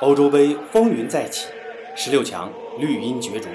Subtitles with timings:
[0.00, 1.46] 欧洲杯风云再起，
[1.94, 3.50] 十六强绿茵角逐，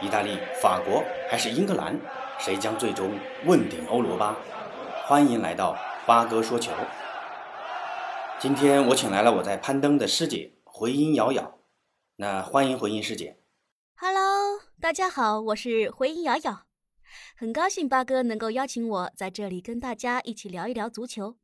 [0.00, 2.00] 意大利、法国还是英格兰，
[2.38, 3.12] 谁将最终
[3.44, 4.34] 问鼎欧罗巴？
[5.06, 5.76] 欢迎来到
[6.06, 6.72] 八哥说球。
[8.38, 11.58] 今天我请来了我在攀登的师姐回音瑶瑶，
[12.16, 13.38] 那欢迎回音师姐。
[13.96, 16.62] Hello，大家好，我是回音瑶瑶，
[17.36, 21.36] 很高兴八哥能够邀请我在这里跟大家一起聊一聊足球。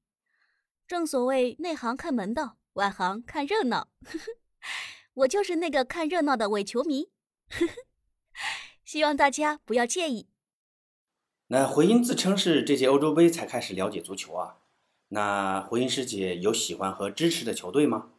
[0.88, 2.56] 正所谓内行看门道。
[2.75, 3.88] 外行看热闹，
[5.14, 7.10] 我就是那个看热闹的伪球迷，
[8.84, 10.29] 希望大家不要介意。
[11.48, 14.59] 那回音自称是这届欧洲杯才开始了解足球啊？
[15.09, 18.12] 那回音师姐有喜欢和支持的球队吗？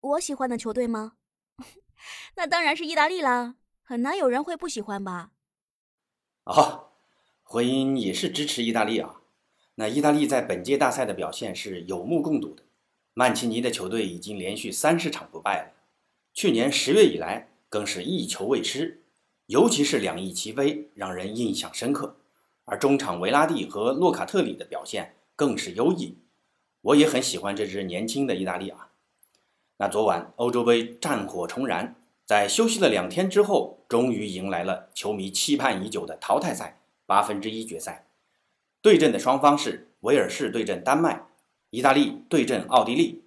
[0.00, 1.14] 我喜欢的球队吗？
[2.36, 5.32] 那当然是意大利啦，很难有人会不喜欢吧？
[6.44, 6.92] 哦，
[7.42, 9.22] 回音也是支持意大利啊。
[9.74, 12.62] 那意大利在本届大赛的表现是有目共睹的。
[13.14, 15.72] 曼奇尼的球队已经连续三十场不败了，
[16.32, 19.02] 去年十月以来更是一球未失，
[19.46, 22.16] 尤其是两翼齐飞，让人印象深刻。
[22.66, 26.18] 而中场维拉蒂和洛卡特里的表现更是优异，
[26.82, 28.90] 我也很喜欢这支年轻的意大利啊。
[29.78, 38.06] 那昨晚欧洲杯战火重燃，在休息了两天之后，终于迎来了球迷期盼已久的淘汰赛八分之一决赛，
[38.80, 41.26] 对阵的双方是威尔士对阵丹麦。
[41.70, 43.22] 意大利对阵奥地利，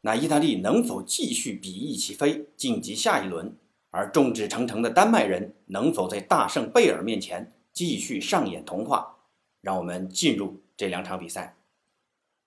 [0.00, 3.54] 那意大利能否继续比翼齐飞晋级下一轮？
[3.90, 9.18] 而众志成城的丹麦人能否在大胜贝尔面前继续上演童话？
[9.60, 11.56] 让我们进入这两场比赛。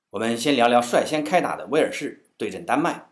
[0.10, 3.10] 我们先聊聊率先开打的威尔士对阵丹麦。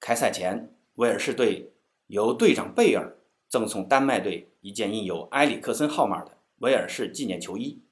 [0.00, 1.72] 开赛前，威尔士队
[2.06, 3.18] 由队长贝尔
[3.50, 7.82] 赠送丹麦队一件印有埃里克森号码的威尔士纪念球衣，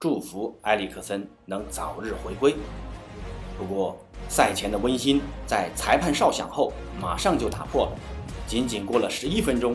[0.00, 2.54] 祝福埃里克森能早日回归。
[3.58, 7.92] 不过，赛前的温馨在裁判哨响后马上就打破了。
[8.46, 9.74] 仅仅过了十一分钟，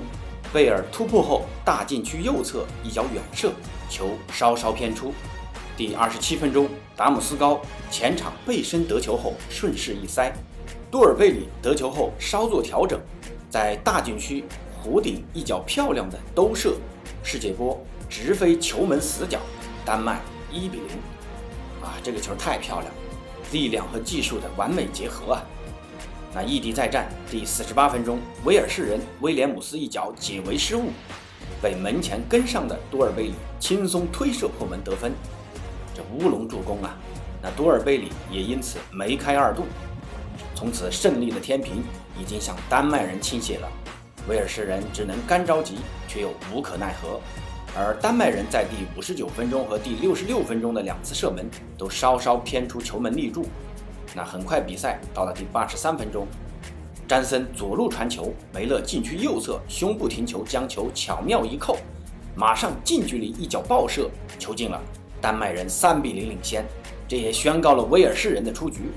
[0.53, 3.51] 贝尔突破后大禁区右侧一脚远射，
[3.89, 5.13] 球稍稍偏出。
[5.75, 7.59] 第二十七分钟，达姆斯高
[7.91, 10.31] 前场背身得球后顺势一塞，
[10.89, 12.99] 多尔贝里得球后稍作调整，
[13.49, 14.45] 在大禁区
[14.81, 16.75] 弧顶一脚漂亮的兜射，
[17.21, 17.79] 世界波
[18.09, 19.39] 直飞球门死角，
[19.83, 20.87] 丹麦一比零。
[21.81, 23.02] 啊，这个球太漂亮了！
[23.53, 25.43] 力量和技术的完美结合啊！
[26.33, 30.89] 那异地再战第四十八分钟，威尔士人威廉姆斯一脚解围失误，
[31.61, 35.13] 被门前跟上的多尔贝里轻松推射破门得分，
[35.93, 36.97] 这乌龙助攻啊！
[37.41, 39.65] 那多尔贝里也因此梅开二度，
[40.55, 41.83] 从此胜利的天平
[42.19, 43.69] 已经向丹麦人倾斜了，
[44.27, 45.75] 威尔士人只能干着急，
[46.07, 47.21] 却又无可奈何。
[47.75, 51.43] 而丹麦人在第五十九分钟和第六十六分钟的两次射门
[51.75, 53.47] 都稍稍偏出球门立柱。
[54.13, 56.27] 那很快比赛到了第八十三分钟，
[57.07, 61.77] 詹森左路传球，梅勒禁区右侧胸部停球，将球巧妙一扣，
[62.35, 64.07] 马上近距离一脚爆射，
[64.37, 64.79] 球进了，
[65.19, 66.63] 丹麦人三比零领先。
[67.07, 68.91] 这也宣告了威尔士人的出局。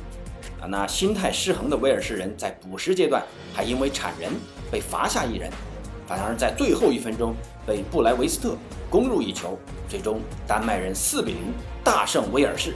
[0.61, 3.23] 啊，那心态失衡的威尔士人在补时阶段
[3.55, 4.31] 还因为铲人
[4.71, 5.51] 被罚下一人。
[6.07, 7.35] 反而在最后一分钟
[7.67, 8.57] 被布莱维斯特
[8.89, 9.59] 攻入一球，
[9.89, 11.53] 最终丹麦人四比零
[11.83, 12.75] 大胜威尔士。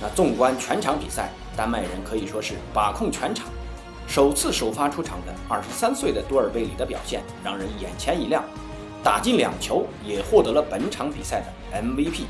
[0.00, 3.46] 那纵观全场比赛，丹麦人可以说是把控全场。
[4.08, 8.42] 首次首发出场的二十三岁的多尔贝里的表现让人眼前一亮，
[9.02, 12.22] 打进两球，也获得了本场比赛的 MVP。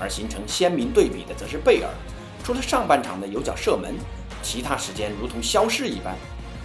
[0.00, 1.88] 而形成鲜明对比的则是贝尔，
[2.42, 3.94] 除了上半场的有脚射门，
[4.42, 6.14] 其他时间如同消失一般。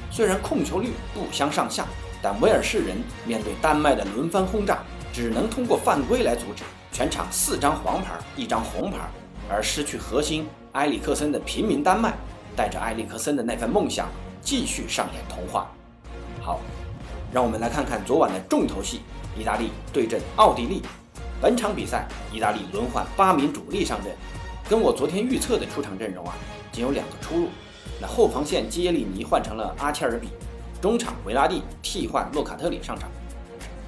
[0.09, 1.85] 虽然控球率不相上下。
[2.29, 4.79] 但威尔士人面对丹麦的轮番轰炸，
[5.13, 6.61] 只能通过犯规来阻止。
[6.91, 8.97] 全场四张黄牌，一张红牌，
[9.49, 12.13] 而失去核心埃里克森的平民丹麦，
[12.53, 14.09] 带着埃里克森的那份梦想，
[14.41, 15.71] 继续上演童话。
[16.41, 16.59] 好，
[17.31, 19.03] 让我们来看看昨晚的重头戏：
[19.39, 20.81] 意大利对阵奥地利。
[21.39, 24.13] 本场比赛，意大利轮换八名主力上阵，
[24.67, 26.33] 跟我昨天预测的出场阵容啊，
[26.73, 27.47] 仅有两个出入。
[28.01, 30.27] 那后防线基耶利尼换成了阿切尔比。
[30.79, 33.09] 中场维拉蒂替换洛卡特里上场，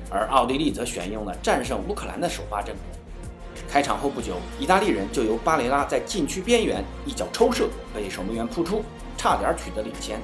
[0.10, 2.84] 而奥地利则选用了战胜乌克兰的首发阵容。
[3.70, 8.84] 开场后不久，意大利人就由巴雷拉在禁区边缘一脚抽射被守门员扑出，
[9.16, 10.20] 差点取得领先。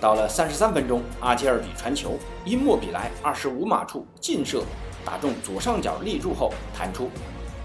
[0.00, 4.62] 到了三十三分钟，阿切尔比传球，因莫比莱二十五码处劲射
[5.04, 7.10] 打中左上角立柱后弹出。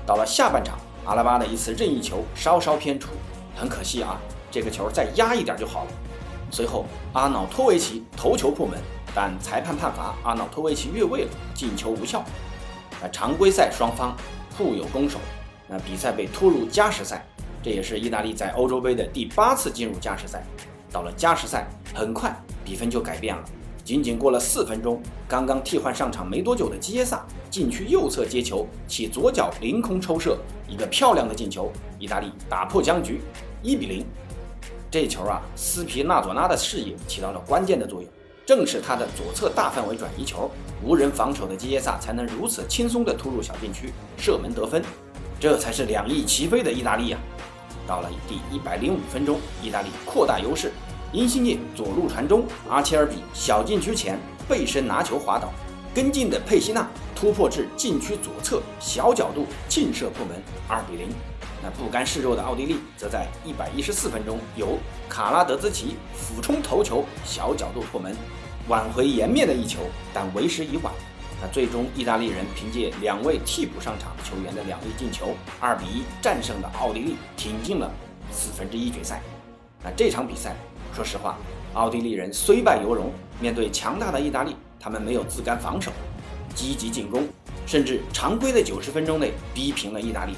[0.07, 3.09] 到了下半场，阿拉巴的一次任意球稍稍偏出，
[3.55, 5.91] 很可惜啊，这个球再压一点就好了。
[6.49, 8.79] 随后，阿瑙托维奇头球破门，
[9.13, 12.23] 但裁判判罚阿瑙托维奇越位了，进球无效。
[13.01, 14.15] 那常规赛双方
[14.57, 15.19] 互有攻守，
[15.67, 17.25] 那比赛被拖入加时赛，
[17.61, 20.43] 这也是意大利在欧洲杯的第八次进入加时赛。
[20.91, 23.43] 到了加时赛，很快比分就改变了。
[23.83, 33.21] 仅仅过了四分钟，刚刚替换上场没多久的基耶萨禁区右侧接球，其左脚凌空抽射，一个漂亮的进球，意大利打破僵局，
[33.61, 34.05] 一比零。
[34.89, 38.09] 这球啊，斯皮纳佐纳的视野起到了关键的作用，
[38.45, 40.49] 正是他的左侧大范围转移球，
[40.81, 44.81] 无人防守的基耶萨才能如此轻松地突入小禁区射门得分，
[45.39, 47.19] 这才是两翼齐飞的意大利啊！
[47.85, 50.71] 到了第一百零五分钟，意大利扩大优势。
[51.11, 54.17] 因西涅左路传中，阿切尔比小禁区前
[54.47, 55.49] 背身拿球滑倒，
[55.93, 61.09] 跟进的佩西纳突破至禁区左侧小角度劲射破门，二比零。
[61.63, 64.77] 那不甘示弱的奥地利则在一百一十四分钟由
[65.09, 68.15] 卡拉德兹奇俯冲头球小角度破门，
[68.67, 69.79] 挽回颜面的一球，
[70.13, 70.93] 但为时已晚。
[71.41, 77.91] 那最终意大利人凭借两位替补上场球员的两粒进球，二比一战胜了奥地利，挺进了
[78.31, 79.21] 四分之一决赛。
[79.83, 80.55] 那这场比赛。
[80.95, 81.37] 说实话，
[81.75, 83.11] 奥地利人虽败犹荣。
[83.39, 85.91] 面对强大的意大利，他们没有自甘防守，
[86.55, 87.27] 积极进攻，
[87.67, 90.33] 甚至常规的九十分钟内逼平了意大利。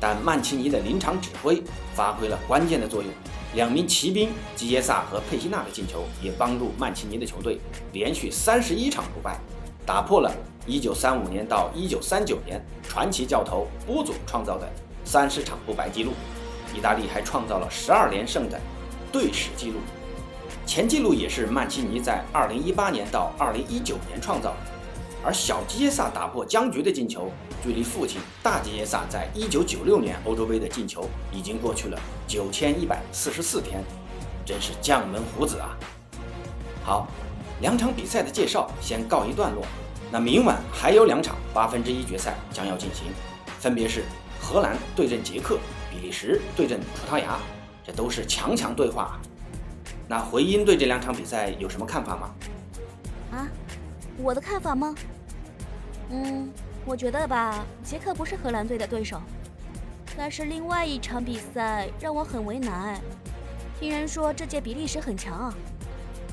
[0.00, 1.62] 但曼奇尼的临场指挥
[1.94, 3.10] 发挥了关键的作用，
[3.54, 7.58] 两名骑兵基耶萨和佩西纳的进球也帮助曼奇尼的球队
[7.92, 9.38] 连续三十一场不败，
[9.86, 10.30] 打破了
[10.66, 14.68] 1935年到1939年传奇教头波佐创造的
[15.04, 16.12] 三十场不败纪录。
[16.74, 18.60] 意大利还创造了十二连胜的
[19.10, 19.78] 队史纪录。
[20.66, 24.56] 前纪录也是曼奇尼在2018年到2019年创造的，
[25.24, 27.30] 而小基耶萨打破僵局的进球，
[27.62, 31.98] 距离父亲大基耶萨在1996年欧洲杯的进球已经过去了
[32.28, 33.82] 9144天，
[34.44, 35.76] 真是将门虎子啊！
[36.84, 37.08] 好，
[37.60, 39.64] 两场比赛的介绍先告一段落，
[40.12, 43.06] 那明晚还有两场八分之一决赛将要进行，
[43.58, 44.04] 分别是
[44.40, 45.58] 荷兰对阵捷克，
[45.90, 47.38] 比利时对阵葡萄牙，
[47.84, 49.18] 这都是强强对话。
[50.06, 52.30] 那回音对这两场比赛有什么看法吗？
[54.18, 54.94] 我的看法吗？
[56.10, 56.50] 嗯，
[56.84, 59.20] 我觉得吧，杰克不是荷兰队的对手。
[60.16, 62.98] 但是另外一场比赛让我很为难，
[63.78, 65.54] 听人说这届比利时很强啊，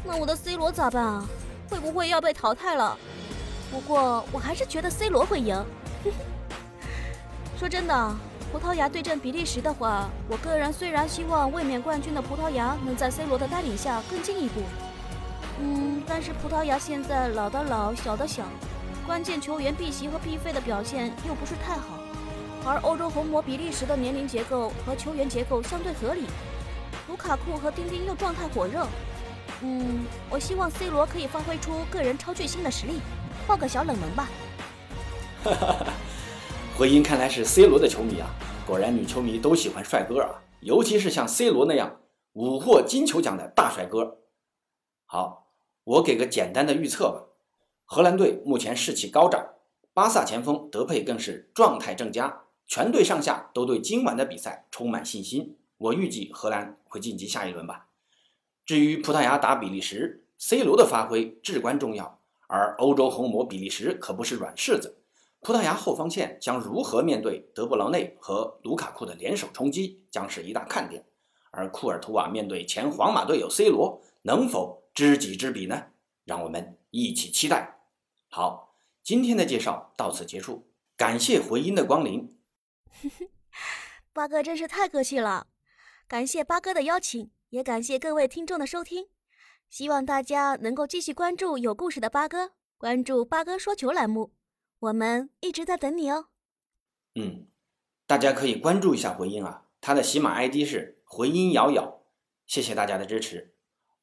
[0.06, 1.28] 那我的 C 罗咋办啊？
[1.70, 2.98] 会不会要被淘汰了？
[3.72, 5.64] 不过我还是觉得 C 罗会赢。
[7.58, 8.16] 说真的。
[8.52, 14.62] 葡萄牙对阵比利时的话，我个人虽然希望卫冕冠军的葡萄牙能在 C 罗的带领下更进一步，
[15.64, 18.44] 嗯，但是葡萄牙现在老的老，小的小，
[19.08, 22.00] 关键球员碧玺和毕费的表现又不是太好，
[22.66, 26.26] 而欧洲红魔比利时的年龄结构和球员结构相对合理，
[27.08, 28.86] 卢卡库和丁丁又状态火热，
[29.62, 33.00] 嗯，我希望 C 罗可以发挥出个人超巨星的实力，
[33.48, 34.30] 爆个小冷门吧。
[35.46, 35.86] 哈哈哈。
[36.78, 38.28] 回音看来是 C 罗的球迷啊，
[38.68, 42.00] 果然女球迷都喜欢帅哥啊，尤其是像 C 罗那样
[42.34, 44.18] 五获金球奖的大帅哥。
[45.06, 45.43] 好，
[45.84, 47.26] 我给个简单的预测吧。
[47.86, 49.54] 荷兰队目前士气高涨，
[49.94, 55.58] 巴萨前锋德佩更是状态正佳，全队上下都对今晚的比赛充满信心。
[55.78, 57.88] 我预计荷兰会晋级下一轮吧。
[58.66, 65.00] 至于葡萄牙打比利时，C 罗的发挥至关重要，而欧洲红魔比利时可不是软柿子。
[65.42, 71.04] 葡萄牙后防线将如何面对德布劳内和卢卡库的联手冲击，将是一大看点。
[71.52, 75.88] 而库尔图瓦面对前皇马队友 C 罗，能否知己知彼呢？
[76.24, 77.80] 让我们一起期待。
[78.30, 82.38] 好，今天的介绍到此结束，感谢回音的光临。
[84.14, 85.48] 八哥真是太客气了，
[86.08, 89.08] 感谢八哥的邀请，也感谢各位听众的收听。
[89.70, 94.34] 希望大家能够继续关注有故事的八哥，关注八哥说球栏目。
[94.80, 96.28] 我们一直在等你哦。
[97.16, 97.48] 嗯，
[98.06, 102.04] 大家可以关注一下回音啊，他的喜马 ID 是回音瑶瑶，
[102.46, 103.53] 谢谢大家的支持。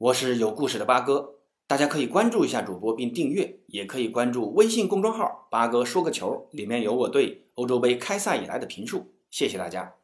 [0.00, 1.34] 我是有故事的八哥，
[1.66, 9.12] 大家可以关注一下主播并订阅，也可以关注微信公众号“八哥说个球”，里面有我对欧洲杯开赛以来的评述。
[9.30, 9.96] 谢谢大家。